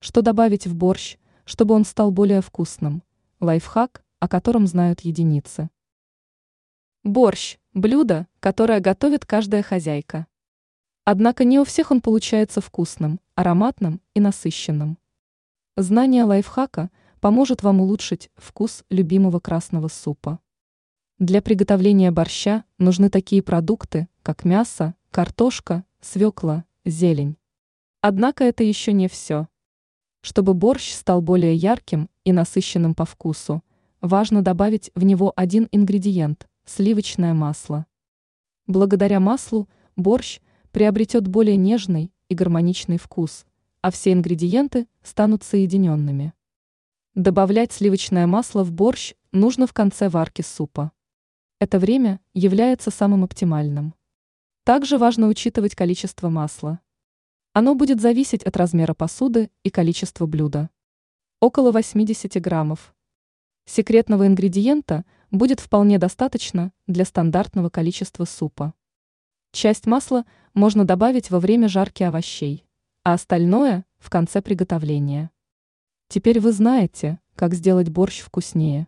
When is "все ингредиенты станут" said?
43.90-45.44